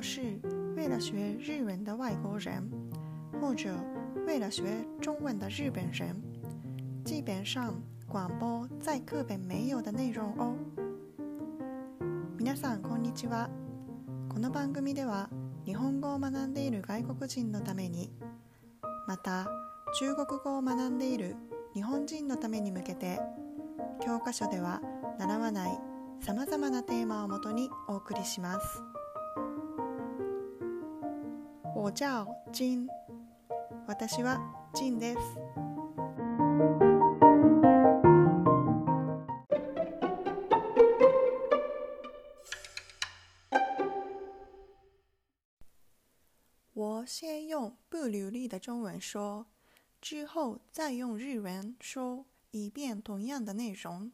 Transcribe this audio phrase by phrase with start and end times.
[0.00, 0.22] 要是
[0.76, 2.66] 为了学日文的外国人，
[3.38, 3.76] 或者
[4.26, 4.64] 为了学
[4.98, 6.16] 中文的日本人，
[7.04, 7.74] 基本上
[8.08, 10.56] 广播在课本没有的内容哦。
[12.38, 13.50] 皆さんこんにちは。
[14.30, 15.28] この番組では
[15.66, 18.10] 日本語を学んでいる外国人のために、
[19.06, 19.46] また
[19.98, 21.36] 中国語を学んでいる
[21.74, 23.20] 日本人のために向けて、
[24.02, 24.80] 教科書では
[25.18, 25.78] 習わない
[26.22, 28.82] さまざまなテーマをもとにお送りします。
[31.82, 32.86] 我叫金。
[33.86, 34.38] 私は
[34.74, 35.18] ジンです。
[46.74, 49.46] 我先用不流利的中文说，
[50.02, 54.12] 之后再用日文说一遍同样的内容，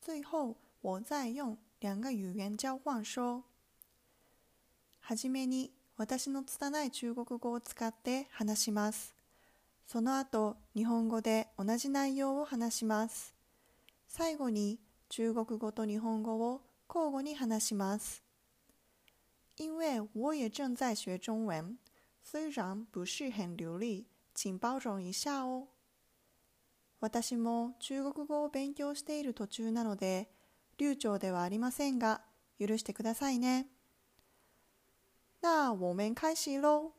[0.00, 3.44] 最后我再用两个语言交换说。
[5.06, 9.14] はじめに私の拙い中国語を使って話します。
[9.86, 13.34] その後、日本語で同じ内容を話します。
[14.08, 18.22] 最後に中国語と日本語を交互に話します。
[19.56, 21.78] 因为我也正在学中文。
[22.24, 25.68] 虽然不是很流利，请包容一下哦。
[27.00, 30.30] 私も中国語を勉強している途中なので、
[30.78, 32.22] 流暢ではありませんが、
[32.58, 33.68] 許してくださいね。
[35.43, 36.91] 那我们開始喽。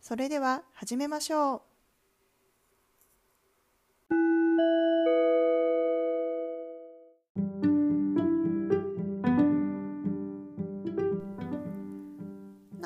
[0.00, 1.62] それでは始めましょう。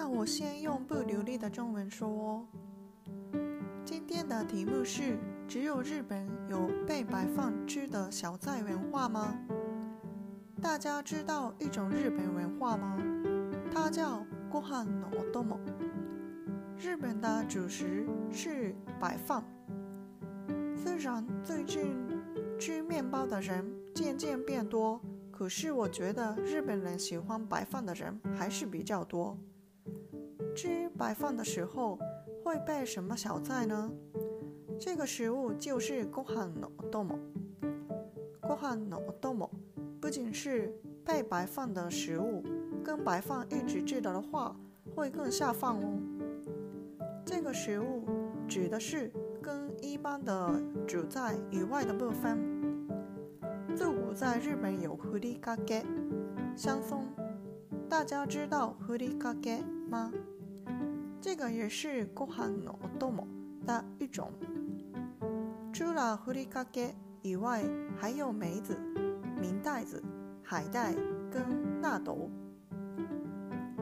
[0.09, 2.47] 我先用不流利的中文说哦。
[3.85, 9.39] 今天的题目是：只有日本有被摆放吃的小菜文化吗？
[10.61, 12.99] 大家知道一种日本文化吗？
[13.73, 15.59] 它叫 ご飯のお供。
[16.79, 19.43] 日本的主食是白饭。
[20.75, 21.97] 虽然最近
[22.59, 23.65] 吃面包的人
[23.95, 29.37] 渐渐变多，可是我觉得日本人喜欢白饭的人还是比较多。
[30.55, 31.99] 吃白饭的时候
[32.43, 33.91] 会备什么小菜呢？
[34.79, 37.19] 这个食物就是ご飯のお供。
[38.43, 39.51] ご飯のお供
[40.01, 40.73] 不仅是
[41.05, 42.43] 配白饭的食物，
[42.85, 44.55] 跟白饭一起吃的话
[44.95, 45.99] 会更下饭哦。
[47.25, 48.05] 这个食物
[48.49, 52.39] 指的是跟一般的主菜以外的部分。
[53.75, 55.85] 自古在日本有ふりかけ、
[56.57, 57.05] 香松，
[57.89, 60.13] 大家知道ふりかけ吗？
[61.21, 63.27] 这个也是ご飯のお供
[63.67, 64.31] 的一种。
[65.73, 67.63] 除了ふりかけ以外，
[67.99, 68.79] 还有梅子、
[69.39, 70.03] 明袋子、
[70.43, 70.95] 海带
[71.31, 72.31] 跟纳豆。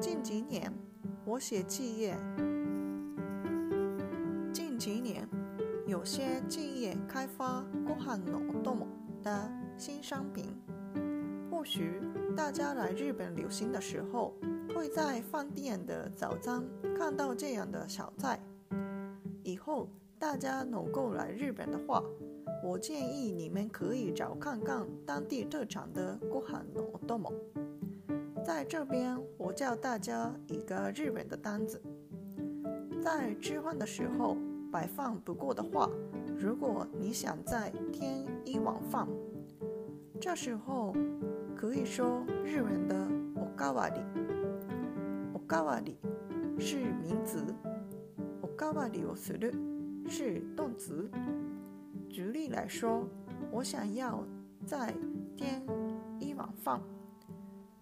[0.01, 0.73] 近几年，
[1.25, 2.17] 我写企业，
[4.53, 5.29] 近几年
[5.87, 8.87] 有些企业开发ご飯のお供
[9.23, 10.47] 的新商品。
[11.51, 12.01] 或许
[12.37, 14.35] 大家来日本旅行的时候。
[14.75, 16.65] 会在饭店的早餐
[16.97, 18.41] 看到这样的小菜。
[19.45, 19.89] 以后
[20.19, 22.03] 大家能够来日本的话，
[22.65, 27.33] 我建议你们可以找看看当地特产的ご飯のお供。
[28.49, 31.81] 在这边，我教大家一个日本的单子。
[33.03, 34.37] 在吃饭的时候，
[34.71, 35.91] 白饭不够的话，
[36.39, 39.09] 如果你想再添一碗饭，
[40.21, 40.95] 这时候
[41.57, 42.95] 可以说日文的
[43.37, 44.01] おかわり。
[45.47, 45.99] かわり
[46.59, 47.55] 是名词，
[48.41, 49.53] おかわりをする
[50.09, 51.11] 是动词。
[52.09, 53.07] 举例来说，
[53.53, 54.25] 我想要
[54.65, 54.95] 再
[55.37, 55.63] 添
[56.19, 56.81] 一碗饭，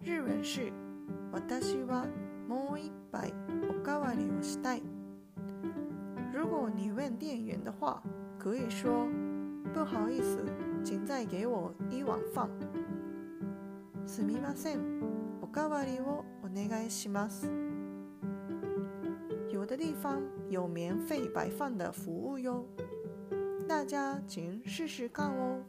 [0.07, 0.71] 日文是
[1.31, 2.05] 私は
[2.47, 3.33] もう一杯
[3.69, 4.83] おかわりをしたい。
[6.33, 8.01] 如果你问店员的话，
[8.37, 9.07] 可以说
[9.73, 10.39] 不好意思，
[10.83, 12.49] 请再给我一碗饭。
[14.05, 14.79] すみません、
[15.41, 17.49] おかわりをお願いします。
[19.49, 22.65] 有的地方有免费摆饭的服务哟，
[23.67, 25.63] 大家请试试看哦。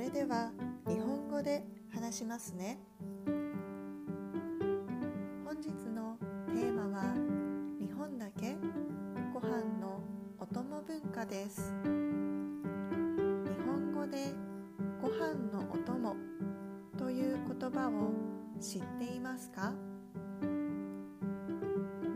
[0.00, 0.50] それでは
[0.88, 1.62] 日本語で
[1.92, 2.78] 話しますね。
[5.44, 6.16] 本日の
[6.46, 7.02] テーマは
[7.78, 8.56] 日本だけ
[9.34, 10.00] ご飯の
[10.38, 11.74] お供文化です。
[11.84, 11.90] 日
[13.66, 14.32] 本語で
[15.02, 16.16] ご飯のお供
[16.96, 18.14] という言葉を
[18.58, 19.74] 知っていますか？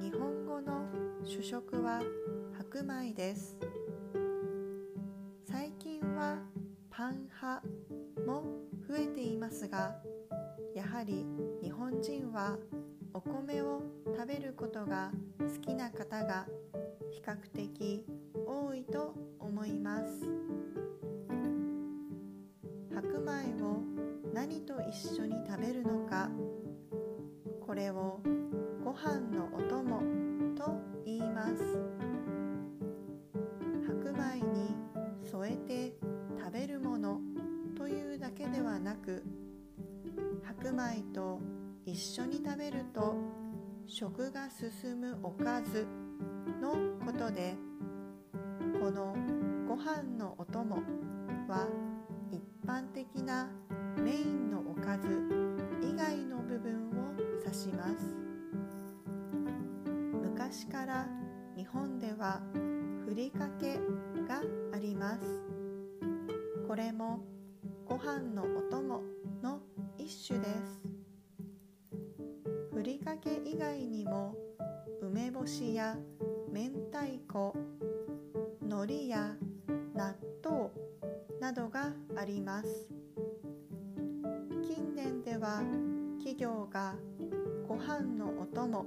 [0.01, 0.87] 日本語の
[1.23, 2.01] 主食は
[2.57, 3.59] 白米です。
[5.45, 6.39] 最近は
[7.05, 7.63] パン派
[8.27, 8.43] も
[8.89, 9.95] 増えていますが
[10.75, 11.27] やはり
[11.63, 12.57] 日本人は
[13.13, 16.47] お米を食べることが好きな方が
[17.11, 18.07] 比較的
[18.47, 20.27] 多いと思います。
[22.95, 23.83] 白米を
[24.33, 26.31] 何と一緒に食べるのか
[27.67, 28.23] これを
[28.83, 30.01] ご飯のお供
[30.57, 30.73] と
[31.05, 31.94] 言います。
[39.05, 39.23] く
[40.43, 41.39] 白米と
[41.85, 43.15] 一緒に食べると
[43.87, 45.87] 食が進むおかず
[46.63, 46.73] の
[47.05, 47.55] ことで
[48.81, 49.15] この
[49.69, 50.77] ご飯のお供
[51.49, 51.69] は
[52.31, 53.51] 一般的な
[53.99, 55.07] メインのおかず
[55.83, 57.15] 以外の部分を
[57.45, 58.17] 指します。
[60.23, 61.07] 昔から
[61.57, 62.41] 日本では
[63.07, 63.75] ふりかけ
[64.27, 64.41] が
[64.73, 65.21] あります。
[66.67, 67.34] これも
[67.87, 69.03] ご飯のお供
[69.43, 69.61] の
[69.99, 70.81] 一種です。
[72.73, 74.35] ふりかけ以外にも
[75.03, 75.97] 梅干しや
[76.51, 77.55] 明太子
[78.63, 79.37] 海苔や
[79.95, 80.71] 納豆
[81.41, 82.89] などがあります。
[84.63, 85.63] 近年では
[86.19, 86.95] 企業が
[87.69, 88.87] ご飯のお供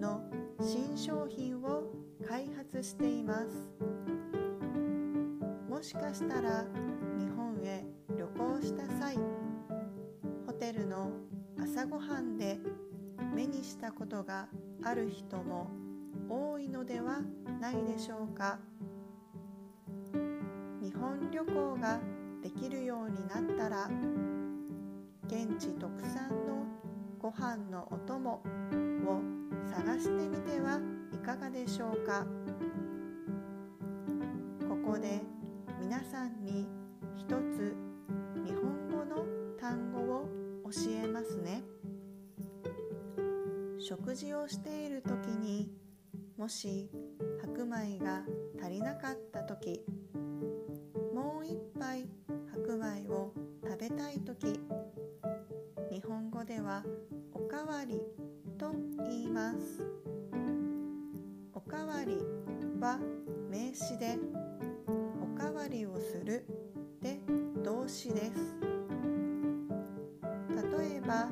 [0.00, 0.22] の
[0.60, 1.92] 新商品を
[2.28, 3.68] 開発しています。
[5.68, 6.64] もしかしたら
[8.60, 9.16] した際
[10.46, 11.10] ホテルの
[11.58, 12.58] 朝ごはんで
[13.34, 14.48] 目にしたことが
[14.82, 15.70] ある人も
[16.28, 17.20] 多いのでは
[17.60, 18.58] ないでしょうか。
[20.82, 22.00] 日本旅行が
[22.42, 23.90] できるようになったら
[25.26, 26.66] 現地特産の
[27.18, 28.42] ご飯のお供
[29.06, 29.20] を
[29.70, 30.80] 探してみては
[31.12, 32.26] いかがでしょうか。
[34.68, 35.20] ここで
[35.80, 36.66] 皆さんに
[37.16, 37.89] 一つ
[43.90, 45.68] 食事をしている時に
[46.38, 46.88] もし
[47.40, 48.22] 白米が
[48.62, 49.84] 足りなかった時
[51.12, 52.08] もう一杯
[52.52, 53.32] 白米を
[53.64, 54.60] 食べたい時
[55.90, 56.84] 日本語では
[57.32, 58.00] おかわり
[58.56, 58.70] と
[59.08, 59.84] 言います。
[61.52, 62.16] おかわり
[62.78, 62.96] は
[63.50, 64.16] 名詞で
[65.20, 66.46] おかわりをする
[67.02, 67.18] で
[67.64, 68.54] 動詞です。
[70.78, 71.28] 例えば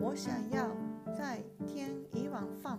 [0.00, 0.77] 我想要
[1.18, 2.78] 再添一碗饭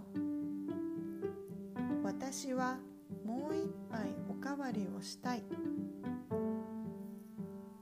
[2.02, 2.78] 私は
[3.26, 5.44] もう一杯おかわりをしたい。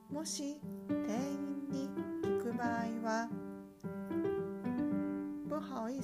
[0.09, 1.87] もし店員に
[2.23, 2.69] 聞く場合
[3.03, 3.29] は
[5.47, 6.03] 不好意思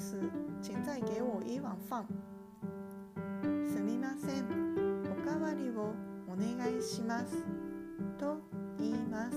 [0.62, 2.06] 请再给我一碗饭
[3.66, 4.46] すみません。
[5.12, 5.96] おかわりを
[6.28, 7.44] お願いします。
[8.20, 8.38] と
[8.78, 9.36] 言います。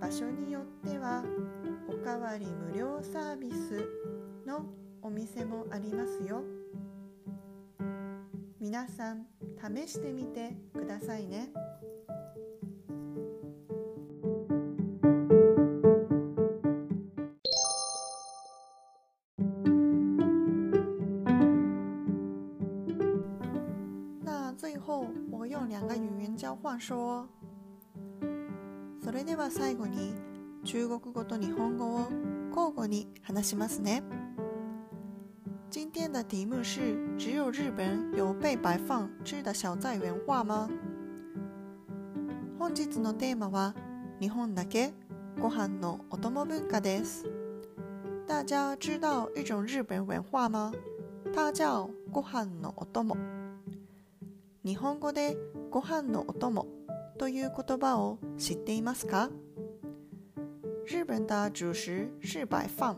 [0.00, 1.22] 場所によっては
[1.88, 3.88] おかわり無料サービス
[4.46, 4.66] の
[5.02, 6.42] お店もありますよ。
[8.58, 11.52] 皆さん試してみてくださいね。
[24.24, 27.28] 那最後我用两个语言交换说。
[29.04, 30.25] それでは最後に
[30.66, 32.00] 中国語と日本語を
[32.50, 34.02] 交互に話しますね。
[35.70, 40.68] 今天的题目是：只有日本有被白饭吃的小菜文化吗？
[42.58, 43.76] 本日のテーマは
[44.20, 44.92] 日本だけ
[45.40, 47.24] ご飯のお供文化です。
[48.26, 50.72] 大家知道一种日本文化吗？
[51.32, 53.16] 它叫ご飯のお供。
[54.64, 55.36] 日本語で
[55.70, 56.66] ご飯のお供
[57.18, 59.30] という言葉を知っていますか？
[60.88, 62.96] 日本的主食是白饭。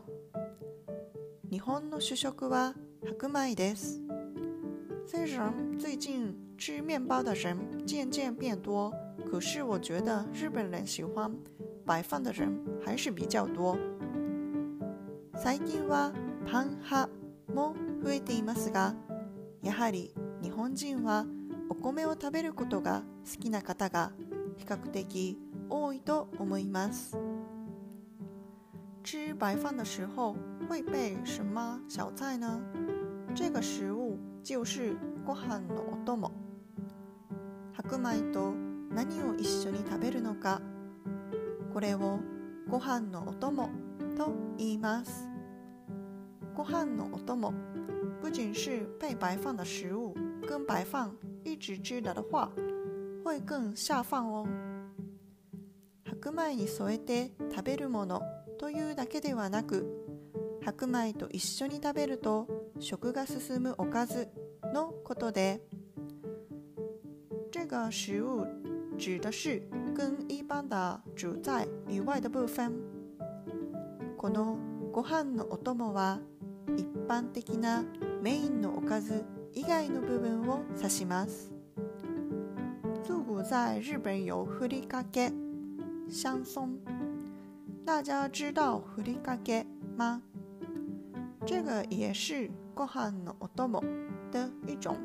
[1.49, 3.99] 日本の主食は白米です。
[5.07, 8.93] 虽然最近吃面包的人渐渐变多，
[9.31, 11.35] 可是我觉得日本人喜欢
[11.83, 12.55] 白饭的人
[12.85, 13.75] 还是比较多。
[15.41, 16.13] 最近は
[16.45, 17.09] パン派
[17.51, 18.93] も増えていますが、
[19.63, 21.25] やはり日本人は
[21.67, 24.11] お米を食べることが好きな方が
[24.57, 27.17] 比較的多いと思います。
[29.11, 30.35] 吃白饭的时候
[30.69, 32.61] 会备什么小菜呢？
[33.33, 36.31] 这个食物就是ご飯のお供。
[37.73, 38.53] 白米と
[38.91, 40.61] 何を一緒に食べるのか、
[41.73, 42.19] これを
[42.69, 43.71] ご飯のお供
[44.15, 45.27] と言います。
[46.53, 47.51] ご飯のお供
[48.21, 50.13] 不仅是配白饭的食物，
[50.47, 51.11] 跟白饭
[51.43, 52.51] 一直吃的的话，
[53.23, 54.45] 会更下饭哦。
[56.05, 58.21] 白米に添えて食べるもの
[58.59, 59.87] というだけではなく、
[60.65, 62.45] 白米と一緒に食べると
[62.79, 64.27] 食が進むおかず
[64.73, 65.61] のことで、
[67.51, 68.45] 这个食物
[68.97, 69.61] 指的是
[69.95, 72.73] 跟一般的主菜以外的部分。
[74.17, 74.57] この
[74.91, 76.19] ご飯のお供は
[76.75, 77.85] 一般的な
[78.21, 79.23] メインのおかず
[79.53, 81.53] 以外の部分を指します。
[83.03, 85.31] 自古在日本有ふりかけ、
[86.09, 86.98] 香松。
[87.89, 89.65] 大家知道ふりかけ
[89.97, 90.21] 吗？
[91.43, 93.81] 这个也是ご飯のお供
[94.31, 94.95] 的一种。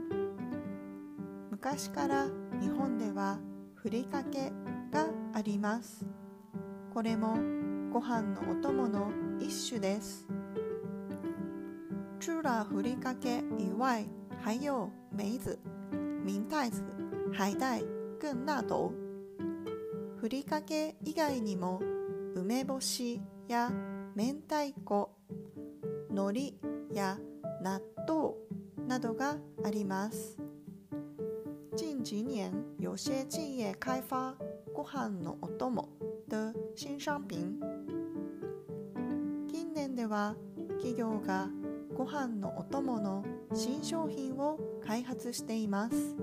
[1.50, 2.26] 昔から
[2.60, 3.38] 日本では
[3.74, 4.52] ふりかけ
[4.92, 6.04] があります。
[6.92, 7.38] これも
[7.90, 9.10] ご飯のお供の
[9.40, 10.28] 一種です。
[12.20, 14.04] 除了ふりかけ以外，
[14.42, 15.58] 还有梅子、
[16.22, 16.82] 明太子、
[17.32, 17.82] 海带
[18.20, 18.92] 跟纳豆。
[20.20, 21.80] ふりかけ以外にも
[22.36, 23.70] 梅干しや
[24.16, 25.10] 明太子、
[26.10, 26.54] 海苔
[26.92, 27.16] や
[27.62, 28.34] 納豆
[28.88, 30.36] などがあります。
[31.76, 34.34] 近几年，有些企业开发
[34.74, 35.88] ご飯のお供
[36.28, 37.60] 的新商品。
[39.48, 40.34] 近年では
[40.78, 41.48] 企業が
[41.96, 46.16] ご飯のお供の新商品を开発しています。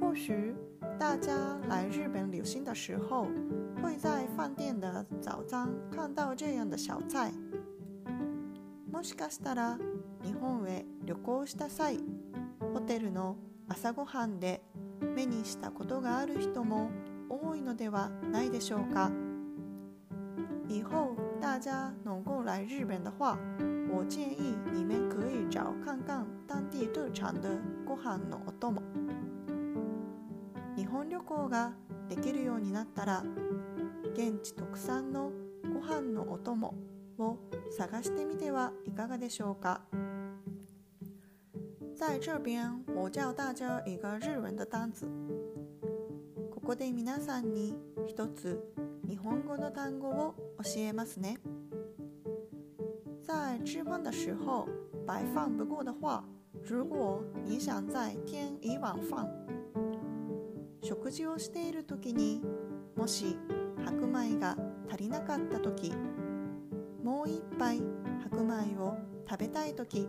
[0.00, 0.54] 或许
[0.98, 3.26] 大家来日本旅行的时候，
[3.82, 7.32] 会在饭店的早餐看到这样的小菜。
[8.90, 9.78] もしかしたら
[10.22, 11.98] 日本へ旅行した際、
[12.74, 13.36] ホテルの
[13.68, 14.62] 朝ごはんで
[15.14, 16.90] 目にしたことがある人も
[17.28, 19.10] 多いのではないでしょうか。
[20.68, 23.38] 以后大家能够来日本的话，
[23.90, 28.82] 我建议你们可以找看看当地特产的ご飯のお供。
[30.76, 31.72] 日本旅行が
[32.08, 33.24] できるようになったら、
[34.12, 35.30] 現地特産の
[35.62, 36.74] ご飯のお供
[37.18, 37.38] を
[37.70, 39.82] 探してみてはいかがでしょうか。
[41.94, 45.06] 在这边，我教大家一个日文的单词。
[46.50, 47.76] ここで皆さんに
[48.06, 48.58] 一つ
[49.06, 51.38] 日本語の単語を教えますね。
[53.22, 54.66] 在吃饭的时候，
[55.06, 56.24] 白饭不够的话，
[56.64, 59.28] 如果你想再添一碗饭，
[60.82, 62.42] 食事をしている時に
[62.96, 63.36] もし
[63.84, 64.56] 白米が
[64.88, 65.92] 足りなかった時、
[67.02, 67.82] もう一杯
[68.22, 68.96] 白米を
[69.28, 70.08] 食べたい時。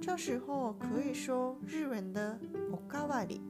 [0.00, 2.38] 这时候可以说日文的
[2.70, 3.42] おかわり。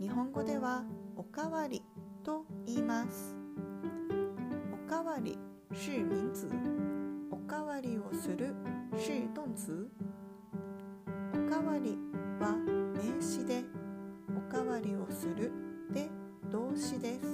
[0.00, 0.84] 日本語では
[1.16, 1.82] おかわり
[2.22, 3.36] と言います。
[4.72, 5.38] おかわり
[5.72, 6.48] 是名词，
[7.30, 8.54] おかわりをする
[8.96, 9.88] 是动词。
[11.34, 11.98] おかわり
[12.40, 12.56] は
[12.94, 13.64] 名詞で、
[14.36, 15.52] おかわりをする
[15.92, 16.10] で
[16.68, 17.26] 動詞です。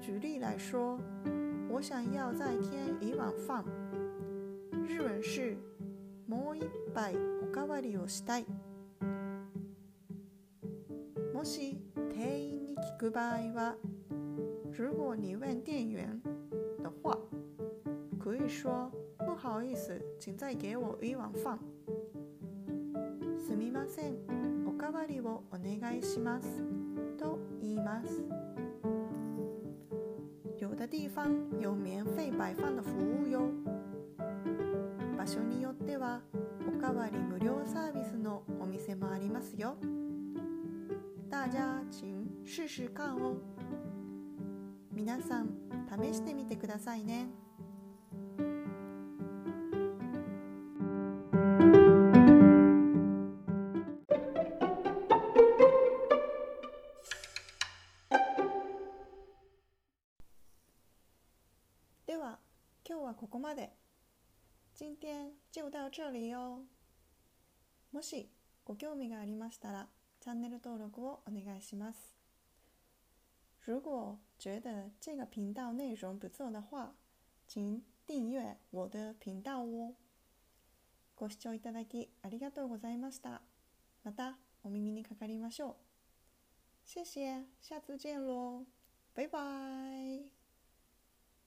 [0.00, 0.98] 举例来说，
[1.68, 3.62] 我想要再添一碗饭。
[4.88, 5.54] 日文是
[6.26, 6.64] もう一
[6.94, 8.46] 杯おかわりをしたい。
[11.34, 11.78] もし
[12.08, 13.76] 店員に聞く場合は、
[14.72, 16.22] 如果你问店员
[16.82, 17.18] 的话，
[18.18, 21.58] 可以说不好意思，请再给我一碗饭。
[23.38, 24.16] すみません、
[24.66, 26.64] おかわりをお願いします。
[27.18, 28.22] と言います。
[30.58, 33.50] 有的地方有免费摆放的服务哟。
[35.16, 36.22] 場所によっては
[36.66, 39.76] おかわり無料サービスのお店もありますよ。
[41.28, 43.36] 大家请试试看哦。
[44.92, 45.48] 皆さん
[45.88, 47.28] 試してみてくださいね。
[64.80, 66.64] 今天就到这里哦。
[67.92, 68.30] もし
[68.64, 72.16] ご興味がありましたら、チャンネル登録をお願いします。
[73.66, 76.94] 如果觉得这个频道内容不错的话，
[77.46, 79.96] 请订阅我的频道哦。
[81.14, 83.42] ご視聴いただきありがとうございました。
[84.02, 85.76] またお耳にかかりましょう。
[86.86, 88.64] 谢谢，下次见喽，
[89.14, 90.39] 拜拜。